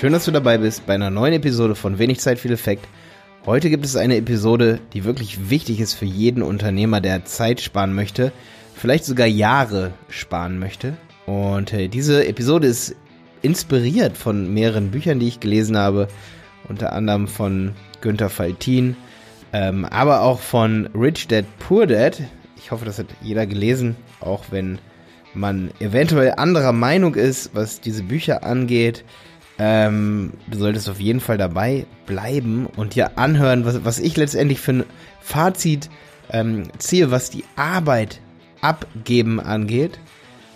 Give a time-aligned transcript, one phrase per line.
[0.00, 2.88] Schön, dass du dabei bist bei einer neuen Episode von Wenig Zeit, viel Effekt.
[3.44, 7.94] Heute gibt es eine Episode, die wirklich wichtig ist für jeden Unternehmer, der Zeit sparen
[7.94, 8.32] möchte,
[8.74, 10.96] vielleicht sogar Jahre sparen möchte.
[11.26, 12.96] Und äh, diese Episode ist
[13.42, 16.08] inspiriert von mehreren Büchern, die ich gelesen habe,
[16.66, 18.96] unter anderem von Günther Faltin,
[19.52, 22.22] ähm, aber auch von Rich Dad Poor Dad.
[22.56, 24.78] Ich hoffe, das hat jeder gelesen, auch wenn
[25.34, 29.04] man eventuell anderer Meinung ist, was diese Bücher angeht.
[29.62, 34.58] Ähm, du solltest auf jeden Fall dabei bleiben und dir anhören, was, was ich letztendlich
[34.58, 34.84] für ein
[35.20, 35.90] Fazit
[36.32, 38.22] ähm, ziehe, was die Arbeit
[38.62, 39.98] abgeben angeht,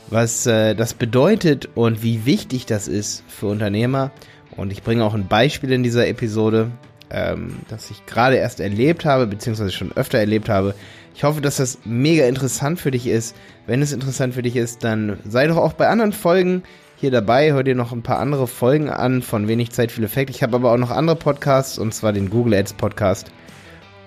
[0.08, 4.10] was äh, das bedeutet und wie wichtig das ist für Unternehmer.
[4.56, 6.70] Und ich bringe auch ein Beispiel in dieser Episode,
[7.10, 10.74] ähm, das ich gerade erst erlebt habe, beziehungsweise schon öfter erlebt habe.
[11.14, 13.36] Ich hoffe, dass das mega interessant für dich ist.
[13.66, 16.62] Wenn es interessant für dich ist, dann sei doch auch bei anderen Folgen
[17.04, 17.52] hier dabei.
[17.52, 20.30] Hör dir noch ein paar andere Folgen an von Wenig Zeit, viel Effekt.
[20.30, 23.30] Ich habe aber auch noch andere Podcasts, und zwar den Google Ads Podcast.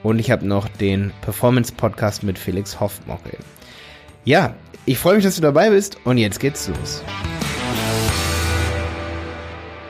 [0.02, 3.38] Und ich habe noch den Performance Podcast mit Felix Hoffmockel.
[4.26, 4.56] Ja,
[4.88, 7.04] ich freue mich, dass du dabei bist und jetzt geht's los.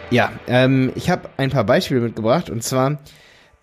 [0.09, 2.97] Ja, ähm, ich habe ein paar Beispiele mitgebracht und zwar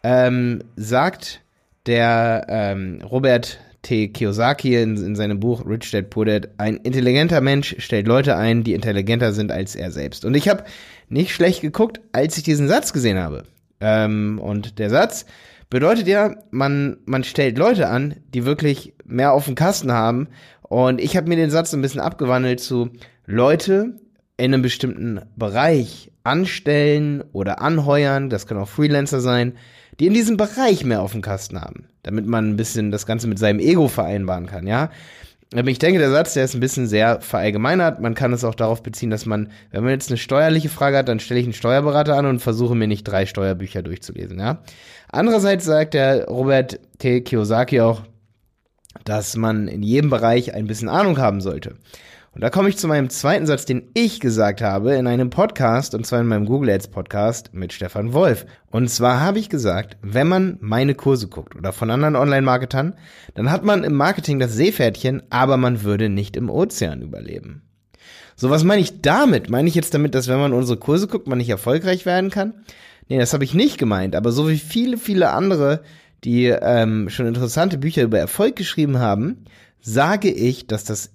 [0.03, 1.43] ähm, sagt
[1.85, 4.09] der ähm, Robert T.
[4.09, 8.65] Kiyosaki in, in seinem Buch Rich Dad Poor Dad, ein intelligenter Mensch stellt Leute ein,
[8.65, 10.25] die intelligenter sind als er selbst.
[10.25, 10.65] Und ich habe
[11.09, 13.45] nicht schlecht geguckt, als ich diesen Satz gesehen habe.
[13.81, 15.27] Ähm, und der Satz
[15.71, 20.29] bedeutet ja, man, man stellt Leute an, die wirklich mehr auf dem Kasten haben.
[20.63, 22.91] Und ich habe mir den Satz ein bisschen abgewandelt zu
[23.27, 24.01] Leute
[24.37, 29.53] in einem bestimmten Bereich anstellen oder anheuern, das kann auch Freelancer sein,
[30.01, 33.29] die in diesem Bereich mehr auf dem Kasten haben, damit man ein bisschen das Ganze
[33.29, 34.91] mit seinem Ego vereinbaren kann, ja.
[35.55, 38.01] Ich denke, der Satz, der ist ein bisschen sehr verallgemeinert.
[38.01, 41.09] Man kann es auch darauf beziehen, dass man, wenn man jetzt eine steuerliche Frage hat,
[41.09, 44.59] dann stelle ich einen Steuerberater an und versuche mir nicht drei Steuerbücher durchzulesen, ja.
[45.13, 47.21] Andererseits sagt der Robert T.
[47.21, 48.03] Kiyosaki auch,
[49.05, 51.77] dass man in jedem Bereich ein bisschen Ahnung haben sollte.
[52.35, 55.95] Und da komme ich zu meinem zweiten Satz, den ich gesagt habe in einem Podcast,
[55.95, 58.45] und zwar in meinem Google Ads Podcast mit Stefan Wolf.
[58.73, 62.95] Und zwar habe ich gesagt, wenn man meine Kurse guckt oder von anderen Online-Marketern,
[63.35, 67.63] dann hat man im Marketing das Seepferdchen, aber man würde nicht im Ozean überleben.
[68.35, 69.49] So, was meine ich damit?
[69.49, 72.55] Meine ich jetzt damit, dass wenn man unsere Kurse guckt, man nicht erfolgreich werden kann?
[73.09, 75.83] Nee, das habe ich nicht gemeint, aber so wie viele, viele andere,
[76.25, 79.45] die ähm, schon interessante Bücher über Erfolg geschrieben haben,
[79.81, 81.14] sage ich, dass das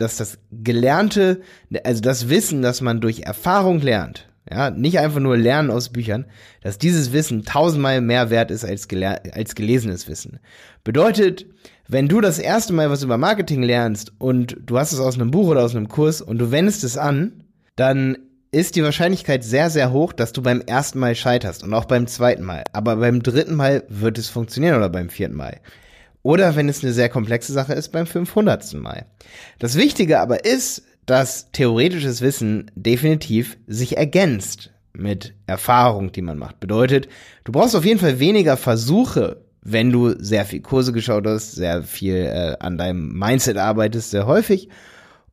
[0.00, 1.40] dass das Gelernte,
[1.84, 6.24] also das Wissen, das man durch Erfahrung lernt, ja, nicht einfach nur lernen aus Büchern,
[6.62, 8.88] dass dieses Wissen tausendmal mehr wert ist als,
[9.32, 10.40] als gelesenes Wissen.
[10.84, 11.46] Bedeutet,
[11.86, 15.30] wenn du das erste Mal was über Marketing lernst und du hast es aus einem
[15.30, 17.44] Buch oder aus einem Kurs und du wendest es an,
[17.76, 18.16] dann
[18.50, 22.06] ist die Wahrscheinlichkeit sehr, sehr hoch, dass du beim ersten Mal scheiterst und auch beim
[22.06, 22.64] zweiten Mal.
[22.72, 25.60] Aber beim dritten Mal wird es funktionieren oder beim vierten Mal.
[26.22, 28.74] Oder wenn es eine sehr komplexe Sache ist, beim 500.
[28.74, 29.06] Mal.
[29.58, 36.60] Das Wichtige aber ist, dass theoretisches Wissen definitiv sich ergänzt mit Erfahrung, die man macht.
[36.60, 37.08] Bedeutet,
[37.44, 41.82] du brauchst auf jeden Fall weniger Versuche, wenn du sehr viel Kurse geschaut hast, sehr
[41.82, 44.68] viel äh, an deinem Mindset arbeitest, sehr häufig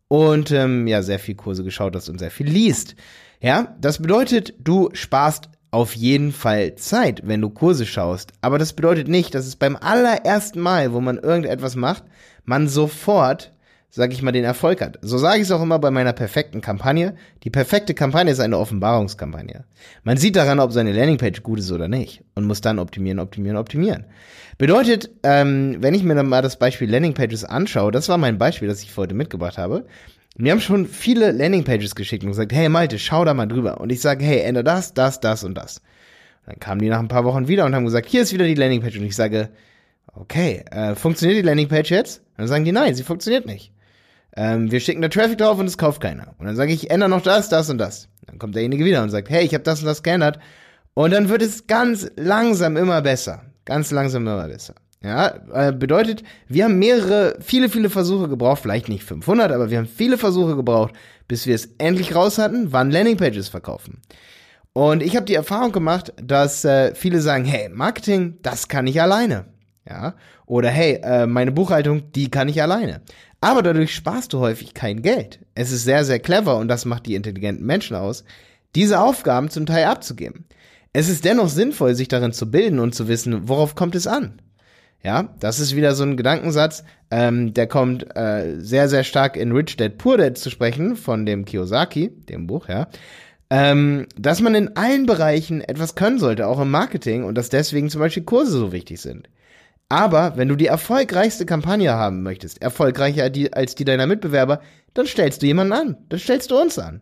[0.08, 2.96] und ähm, ja, sehr viel Kurse geschaut hast und sehr viel liest.
[3.42, 8.32] Ja, das bedeutet, du sparst auf jeden Fall Zeit, wenn du Kurse schaust.
[8.40, 12.06] Aber das bedeutet nicht, dass es beim allerersten Mal, wo man irgendetwas macht,
[12.46, 13.52] man sofort,
[13.90, 15.00] sag ich mal, den Erfolg hat.
[15.02, 17.16] So sage ich es auch immer bei meiner perfekten Kampagne.
[17.44, 19.66] Die perfekte Kampagne ist eine Offenbarungskampagne.
[20.06, 23.58] Man sieht daran, ob seine Landingpage gut ist oder nicht und muss dann optimieren, optimieren,
[23.58, 24.06] optimieren.
[24.58, 28.70] Bedeutet, ähm, wenn ich mir dann mal das Beispiel Landingpages anschaue, das war mein Beispiel,
[28.70, 29.86] das ich heute mitgebracht habe,
[30.38, 33.80] mir haben schon viele Landingpages geschickt und gesagt, hey Malte, schau da mal drüber.
[33.80, 35.78] Und ich sage, hey, ändere das, das, das und das.
[36.46, 38.46] Und dann kamen die nach ein paar Wochen wieder und haben gesagt, hier ist wieder
[38.46, 38.98] die Landingpage.
[38.98, 39.50] Und ich sage,
[40.14, 42.20] okay, äh, funktioniert die Landingpage jetzt?
[42.20, 43.72] Und dann sagen die, nein, sie funktioniert nicht.
[44.36, 46.36] Ähm, wir schicken da Traffic drauf und es kauft keiner.
[46.38, 48.10] Und dann sage ich, ändere noch das, das und das.
[48.26, 50.40] Dann kommt derjenige wieder und sagt, hey, ich habe das und das geändert.
[50.94, 53.44] Und dann wird es ganz langsam immer besser.
[53.64, 54.76] Ganz langsam immer besser.
[55.06, 59.78] Ja, äh, bedeutet, wir haben mehrere, viele, viele Versuche gebraucht, vielleicht nicht 500, aber wir
[59.78, 60.96] haben viele Versuche gebraucht,
[61.28, 64.02] bis wir es endlich raus hatten, wann Landingpages verkaufen.
[64.74, 69.00] Und ich habe die Erfahrung gemacht, dass äh, viele sagen, hey, Marketing, das kann ich
[69.00, 69.46] alleine.
[69.88, 70.16] Ja,
[70.48, 73.02] oder hey, äh, meine Buchhaltung, die kann ich alleine.
[73.42, 75.38] Aber dadurch sparst du häufig kein Geld.
[75.54, 78.24] Es ist sehr, sehr clever und das macht die intelligenten Menschen aus,
[78.74, 80.46] diese Aufgaben zum Teil abzugeben.
[80.94, 84.42] Es ist dennoch sinnvoll, sich darin zu bilden und zu wissen, worauf kommt es an.
[85.06, 89.52] Ja, das ist wieder so ein Gedankensatz, ähm, der kommt äh, sehr, sehr stark in
[89.52, 92.88] Rich Dad Poor Dad zu sprechen, von dem Kiyosaki, dem Buch, ja.
[93.52, 97.92] ähm, dass man in allen Bereichen etwas können sollte, auch im Marketing und dass deswegen
[97.92, 99.30] zum Beispiel Kurse so wichtig sind.
[99.90, 104.60] Aber wenn du die erfolgreichste Kampagne haben möchtest, erfolgreicher als die deiner Mitbewerber,
[104.96, 105.98] dann stellst du jemanden an.
[106.10, 107.02] Dann stellst du uns an.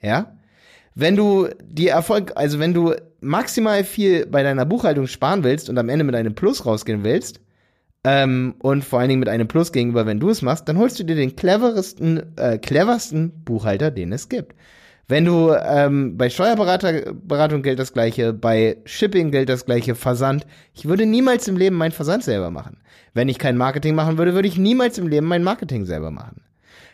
[0.00, 0.38] Ja?
[0.94, 5.78] Wenn du die Erfolg, also wenn du maximal viel bei deiner Buchhaltung sparen willst und
[5.78, 7.41] am Ende mit einem Plus rausgehen willst,
[8.04, 10.98] ähm, und vor allen Dingen mit einem Plus gegenüber, wenn du es machst, dann holst
[10.98, 14.54] du dir den cleveresten, äh, cleversten Buchhalter, den es gibt.
[15.08, 20.46] Wenn du ähm, bei Steuerberatung gilt das gleiche, bei Shipping gilt das gleiche, Versand.
[20.74, 22.78] Ich würde niemals im Leben meinen Versand selber machen.
[23.12, 26.42] Wenn ich kein Marketing machen würde, würde ich niemals im Leben mein Marketing selber machen.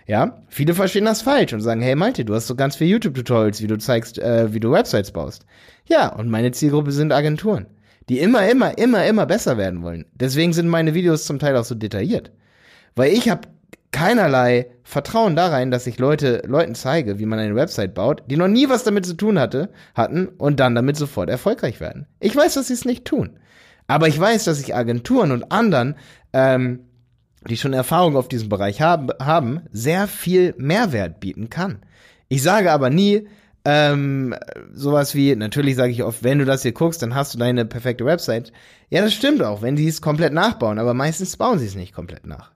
[0.07, 3.63] Ja, viele verstehen das falsch und sagen, hey Malte, du hast so ganz viele YouTube-Tutorials,
[3.63, 5.45] wie du zeigst, äh, wie du Websites baust.
[5.87, 7.67] Ja, und meine Zielgruppe sind Agenturen,
[8.09, 10.07] die immer, immer, immer, immer besser werden wollen.
[10.15, 12.31] Deswegen sind meine Videos zum Teil auch so detailliert.
[12.95, 13.49] Weil ich habe
[13.91, 18.37] keinerlei Vertrauen da rein, dass ich Leute, Leuten zeige, wie man eine Website baut, die
[18.37, 22.07] noch nie was damit zu tun hatte, hatten und dann damit sofort erfolgreich werden.
[22.21, 23.39] Ich weiß, dass sie es nicht tun.
[23.87, 25.97] Aber ich weiß, dass ich Agenturen und anderen
[26.33, 26.81] ähm,
[27.47, 31.81] die schon Erfahrung auf diesem Bereich haben, haben, sehr viel Mehrwert bieten kann.
[32.29, 33.29] Ich sage aber nie,
[33.71, 34.35] ähm,
[34.73, 37.67] sowas wie, natürlich sage ich oft, wenn du das hier guckst, dann hast du deine
[37.67, 38.51] perfekte Website.
[38.89, 41.93] Ja, das stimmt auch, wenn die es komplett nachbauen, aber meistens bauen sie es nicht
[41.93, 42.53] komplett nach.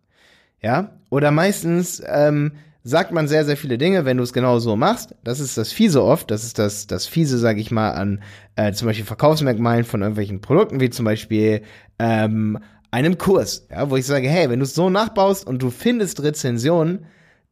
[0.63, 0.93] Ja?
[1.11, 5.15] Oder meistens ähm, sagt man sehr, sehr viele Dinge, wenn du es genau so machst.
[5.23, 8.23] Das ist das Fiese oft, das ist das, das Fiese, sage ich mal, an
[8.57, 11.61] äh, zum Beispiel Verkaufsmerkmalen von irgendwelchen Produkten, wie zum Beispiel
[11.99, 12.59] ähm,
[12.91, 16.23] einem Kurs, ja, wo ich sage, hey, wenn du es so nachbaust und du findest
[16.23, 17.05] Rezensionen,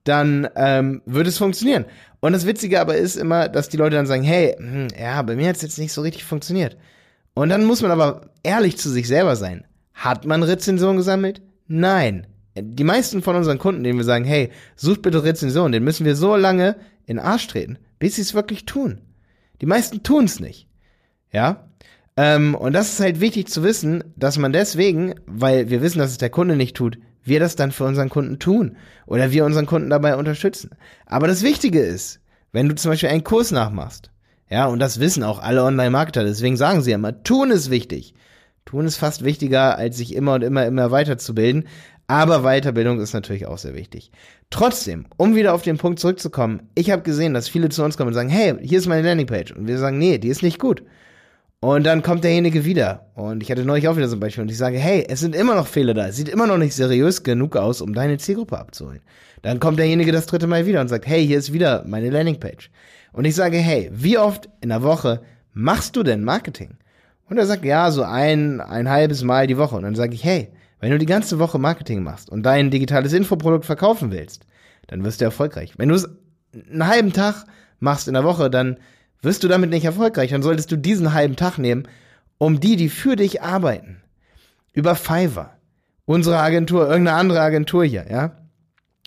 [0.05, 1.85] dann ähm, wird es funktionieren.
[2.21, 5.37] Und das Witzige aber ist immer, dass die Leute dann sagen, hey, hm, ja, bei
[5.37, 6.77] mir hat es jetzt nicht so richtig funktioniert.
[7.35, 9.65] Und dann muss man aber ehrlich zu sich selber sein.
[9.95, 11.41] Hat man Rezensionen gesammelt?
[11.67, 12.27] Nein.
[12.57, 16.17] Die meisten von unseren Kunden, denen wir sagen, hey, sucht bitte Rezensionen, den müssen wir
[16.17, 16.77] so lange
[17.07, 19.01] in den Arsch treten, bis sie es wirklich tun.
[19.61, 20.67] Die meisten tun es nicht.
[21.33, 21.69] Ja?
[22.17, 26.11] Ähm, und das ist halt wichtig zu wissen, dass man deswegen, weil wir wissen, dass
[26.11, 28.77] es der Kunde nicht tut, wir das dann für unseren Kunden tun
[29.07, 30.71] oder wir unseren Kunden dabei unterstützen.
[31.07, 32.21] Aber das Wichtige ist,
[32.53, 34.11] wenn du zum Beispiel einen Kurs nachmachst,
[34.49, 38.15] ja, und das wissen auch alle Online-Marketer, deswegen sagen sie ja immer, tun ist wichtig.
[38.65, 41.67] Tun ist fast wichtiger, als sich immer und immer, immer weiterzubilden.
[42.09, 44.11] Aber Weiterbildung ist natürlich auch sehr wichtig.
[44.51, 48.09] Trotzdem, um wieder auf den Punkt zurückzukommen, ich habe gesehen, dass viele zu uns kommen
[48.09, 49.53] und sagen, hey, hier ist meine Landingpage.
[49.53, 50.83] Und wir sagen, nee, die ist nicht gut.
[51.63, 53.11] Und dann kommt derjenige wieder.
[53.15, 54.43] Und ich hatte neulich auch wieder so ein Beispiel.
[54.43, 56.07] Und ich sage, hey, es sind immer noch Fehler da.
[56.07, 59.03] Es sieht immer noch nicht seriös genug aus, um deine Zielgruppe abzuholen.
[59.43, 62.71] Dann kommt derjenige das dritte Mal wieder und sagt, hey, hier ist wieder meine Landingpage.
[63.13, 65.21] Und ich sage, hey, wie oft in der Woche
[65.53, 66.79] machst du denn Marketing?
[67.29, 69.77] Und er sagt, ja, so ein, ein halbes Mal die Woche.
[69.77, 70.49] Und dann sage ich, hey,
[70.81, 74.47] wenn du die ganze Woche Marketing machst und dein digitales Infoprodukt verkaufen willst,
[74.87, 75.75] dann wirst du erfolgreich.
[75.77, 76.09] Wenn du es
[76.71, 77.45] einen halben Tag
[77.81, 78.79] machst in der Woche, dann
[79.23, 80.31] wirst du damit nicht erfolgreich.
[80.31, 81.87] Dann solltest du diesen halben Tag nehmen,
[82.39, 84.03] um die, die für dich arbeiten,
[84.73, 85.57] über Fiverr,
[86.05, 88.37] unsere Agentur, irgendeine andere Agentur hier, ja,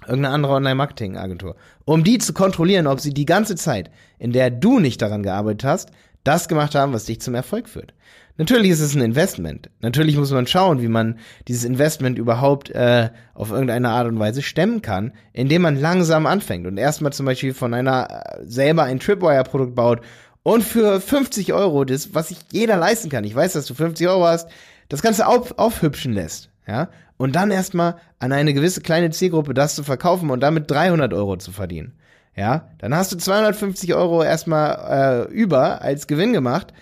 [0.01, 1.55] irgendeine andere Online-Marketing-Agentur,
[1.85, 3.89] um die zu kontrollieren, ob sie die ganze Zeit,
[4.19, 5.89] in der du nicht daran gearbeitet hast,
[6.23, 7.93] das gemacht haben, was dich zum Erfolg führt.
[8.37, 9.69] Natürlich ist es ein Investment.
[9.81, 14.41] Natürlich muss man schauen, wie man dieses Investment überhaupt äh, auf irgendeine Art und Weise
[14.41, 18.99] stemmen kann, indem man langsam anfängt und erstmal zum Beispiel von einer äh, selber ein
[18.99, 20.01] Tripwire-Produkt baut
[20.41, 24.07] und für 50 Euro, das, was sich jeder leisten kann, ich weiß, dass du 50
[24.07, 24.49] Euro hast,
[24.89, 29.75] das Ganze auf, aufhübschen lässt, ja, und dann erstmal an eine gewisse kleine Zielgruppe das
[29.75, 31.93] zu verkaufen und damit 300 Euro zu verdienen,
[32.35, 36.73] ja, dann hast du 250 Euro erstmal äh, über als Gewinn gemacht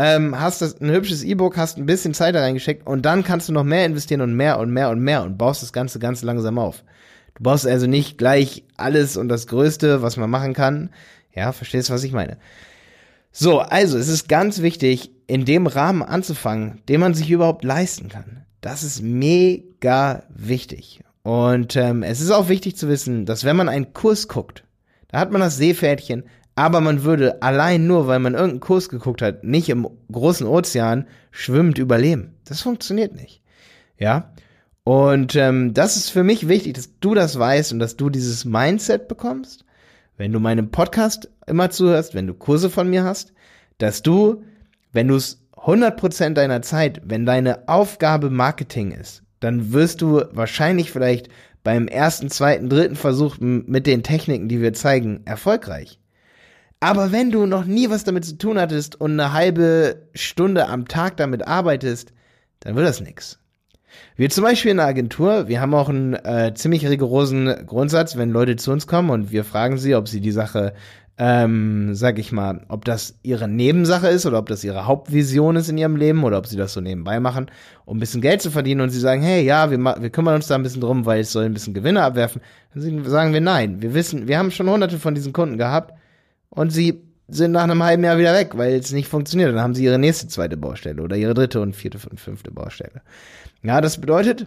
[0.00, 3.50] ähm, hast das, ein hübsches E-Book, hast ein bisschen Zeit da reingesteckt und dann kannst
[3.50, 6.22] du noch mehr investieren und mehr und mehr und mehr und baust das Ganze ganz
[6.22, 6.84] langsam auf.
[7.34, 10.88] Du baust also nicht gleich alles und das Größte, was man machen kann.
[11.34, 12.38] Ja, verstehst, was ich meine?
[13.30, 18.08] So, also es ist ganz wichtig, in dem Rahmen anzufangen, den man sich überhaupt leisten
[18.08, 18.46] kann.
[18.62, 21.02] Das ist mega wichtig.
[21.24, 24.64] Und ähm, es ist auch wichtig zu wissen, dass wenn man einen Kurs guckt,
[25.10, 26.24] da hat man das Seepferdchen,
[26.54, 31.06] aber man würde allein nur, weil man irgendeinen Kurs geguckt hat, nicht im großen Ozean
[31.30, 32.34] schwimmend überleben.
[32.44, 33.42] Das funktioniert nicht.
[33.98, 34.32] Ja.
[34.84, 38.44] Und ähm, das ist für mich wichtig, dass du das weißt und dass du dieses
[38.44, 39.64] Mindset bekommst,
[40.16, 43.32] wenn du meinem Podcast immer zuhörst, wenn du Kurse von mir hast,
[43.78, 44.42] dass du,
[44.92, 50.90] wenn du es 100% deiner Zeit, wenn deine Aufgabe Marketing ist, dann wirst du wahrscheinlich
[50.90, 51.28] vielleicht
[51.62, 55.98] beim ersten, zweiten, dritten Versuch mit den Techniken, die wir zeigen, erfolgreich.
[56.80, 60.88] Aber wenn du noch nie was damit zu tun hattest und eine halbe Stunde am
[60.88, 62.12] Tag damit arbeitest,
[62.60, 63.38] dann wird das nix.
[64.16, 68.30] Wir zum Beispiel in der Agentur, wir haben auch einen äh, ziemlich rigorosen Grundsatz, wenn
[68.30, 70.74] Leute zu uns kommen und wir fragen sie, ob sie die Sache
[71.22, 75.68] ähm, sag ich mal, ob das ihre Nebensache ist oder ob das ihre Hauptvision ist
[75.68, 77.50] in ihrem Leben oder ob sie das so nebenbei machen,
[77.84, 80.46] um ein bisschen Geld zu verdienen und sie sagen, hey, ja, wir, wir kümmern uns
[80.46, 82.40] da ein bisschen drum, weil es soll ein bisschen Gewinne abwerfen,
[82.74, 83.82] dann sagen wir nein.
[83.82, 85.92] Wir wissen, wir haben schon hunderte von diesen Kunden gehabt
[86.48, 89.50] und sie sind nach einem halben Jahr wieder weg, weil es nicht funktioniert.
[89.50, 93.02] Dann haben sie ihre nächste zweite Baustelle oder ihre dritte und vierte und fünfte Baustelle.
[93.62, 94.46] Ja, das bedeutet,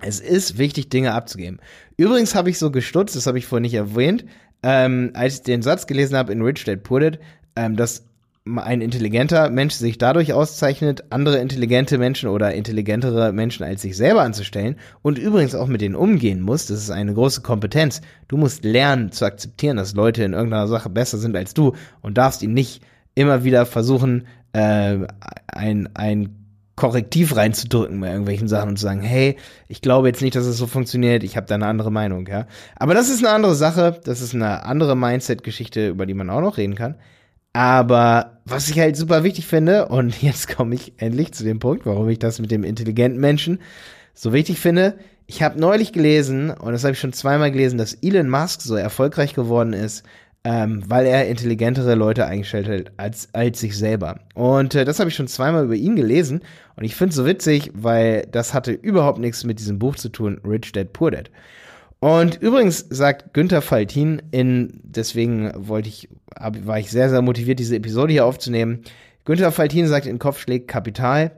[0.00, 1.60] es ist wichtig, Dinge abzugeben.
[1.96, 4.24] Übrigens habe ich so gestutzt, das habe ich vorhin nicht erwähnt,
[4.62, 7.18] ähm, als ich den Satz gelesen habe in Rich Dad Poor Dad,
[7.56, 8.04] ähm, dass
[8.46, 14.22] ein intelligenter Mensch sich dadurch auszeichnet, andere intelligente Menschen oder intelligentere Menschen als sich selber
[14.22, 16.66] anzustellen und übrigens auch mit denen umgehen muss.
[16.66, 18.00] Das ist eine große Kompetenz.
[18.28, 22.16] Du musst lernen zu akzeptieren, dass Leute in irgendeiner Sache besser sind als du und
[22.16, 22.82] darfst ihnen nicht
[23.14, 24.98] immer wieder versuchen, äh,
[25.48, 26.36] ein, ein
[26.76, 29.36] Korrektiv reinzudrücken bei irgendwelchen Sachen und zu sagen, hey,
[29.68, 32.46] ich glaube jetzt nicht, dass es so funktioniert, ich habe da eine andere Meinung, ja.
[32.76, 36.40] Aber das ist eine andere Sache, das ist eine andere Mindset-Geschichte, über die man auch
[36.40, 36.94] noch reden kann.
[37.52, 41.86] Aber was ich halt super wichtig finde, und jetzt komme ich endlich zu dem Punkt,
[41.86, 43.60] warum ich das mit dem intelligenten Menschen
[44.14, 44.98] so wichtig finde.
[45.26, 48.74] Ich habe neulich gelesen, und das habe ich schon zweimal gelesen, dass Elon Musk so
[48.74, 50.04] erfolgreich geworden ist,
[50.42, 54.20] ähm, weil er intelligentere Leute eingestellt hat als, als sich selber.
[54.34, 56.40] Und äh, das habe ich schon zweimal über ihn gelesen
[56.76, 60.08] und ich finde es so witzig, weil das hatte überhaupt nichts mit diesem Buch zu
[60.08, 61.30] tun, Rich Dad Poor Dad.
[62.00, 67.76] Und übrigens sagt Günther Faltin in, deswegen wollte ich, war ich sehr, sehr motiviert, diese
[67.76, 68.80] Episode hier aufzunehmen.
[69.24, 71.30] Günther Faltin sagt in Kopfschläg Kapital,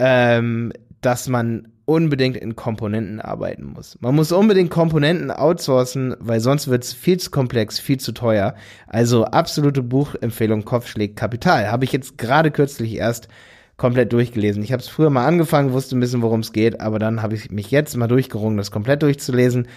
[0.00, 3.98] ähm, dass man unbedingt in Komponenten arbeiten muss.
[4.00, 8.54] Man muss unbedingt Komponenten outsourcen, weil sonst wird es viel zu komplex, viel zu teuer.
[8.86, 11.70] Also absolute Buchempfehlung Kopfschläg Kapital.
[11.70, 13.28] Habe ich jetzt gerade kürzlich erst
[13.76, 14.62] komplett durchgelesen.
[14.62, 17.34] Ich habe es früher mal angefangen, wusste ein bisschen, worum es geht, aber dann habe
[17.34, 19.68] ich mich jetzt mal durchgerungen, das komplett durchzulesen.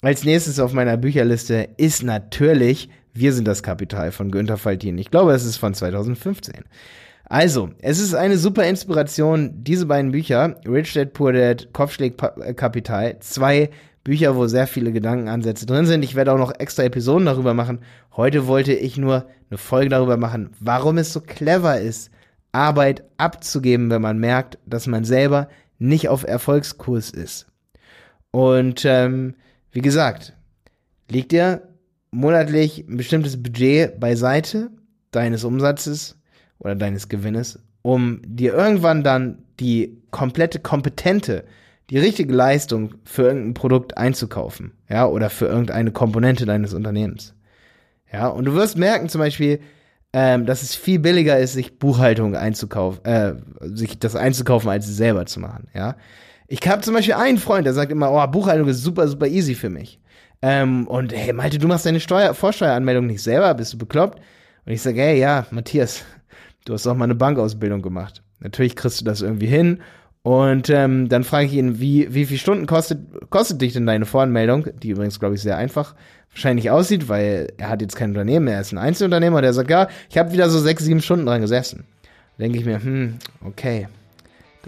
[0.00, 4.96] Als nächstes auf meiner Bücherliste ist natürlich Wir sind das Kapital von Günther Faltin.
[4.96, 6.54] Ich glaube, es ist von 2015.
[7.24, 12.54] Also, es ist eine super Inspiration, diese beiden Bücher, Rich Dad Poor Dad, Kopfschläg äh,
[12.54, 13.70] Kapital, zwei
[14.04, 16.04] Bücher, wo sehr viele Gedankenansätze drin sind.
[16.04, 17.80] Ich werde auch noch extra Episoden darüber machen.
[18.16, 22.12] Heute wollte ich nur eine Folge darüber machen, warum es so clever ist,
[22.52, 25.48] Arbeit abzugeben, wenn man merkt, dass man selber
[25.80, 27.48] nicht auf Erfolgskurs ist.
[28.30, 29.34] Und ähm,
[29.78, 30.32] wie gesagt,
[31.08, 31.68] leg dir
[32.10, 34.72] monatlich ein bestimmtes Budget beiseite
[35.12, 36.16] deines Umsatzes
[36.58, 41.44] oder deines Gewinnes, um dir irgendwann dann die komplette kompetente,
[41.90, 47.36] die richtige Leistung für irgendein Produkt einzukaufen, ja, oder für irgendeine Komponente deines Unternehmens.
[48.12, 49.60] Ja, und du wirst merken zum Beispiel,
[50.12, 54.96] ähm, dass es viel billiger ist, sich Buchhaltung einzukaufen, äh, sich das einzukaufen, als es
[54.96, 55.94] selber zu machen, ja.
[56.50, 59.54] Ich habe zum Beispiel einen Freund, der sagt immer, oh, Buchhaltung ist super, super easy
[59.54, 60.00] für mich.
[60.40, 64.18] Ähm, und hey, Malte, du machst deine Steuer Vorsteueranmeldung nicht selber, bist du bekloppt?
[64.64, 66.04] Und ich sage, hey, ja, Matthias,
[66.64, 68.22] du hast auch mal eine Bankausbildung gemacht.
[68.40, 69.80] Natürlich kriegst du das irgendwie hin.
[70.22, 74.06] Und ähm, dann frage ich ihn, wie, wie viele Stunden kostet, kostet dich denn deine
[74.06, 75.94] Voranmeldung, die übrigens, glaube ich, sehr einfach
[76.30, 79.88] wahrscheinlich aussieht, weil er hat jetzt kein Unternehmen, er ist ein Einzelunternehmer, der sagt, ja,
[80.08, 81.84] ich habe wieder so sechs, sieben Stunden dran gesessen.
[82.38, 83.88] denke ich mir, hm, okay,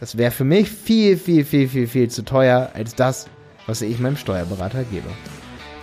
[0.00, 3.28] das wäre für mich viel, viel, viel, viel, viel zu teuer als das,
[3.66, 5.08] was ich meinem Steuerberater gebe.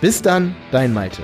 [0.00, 1.22] Bis dann, dein Malte.